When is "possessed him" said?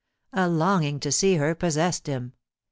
1.53-2.33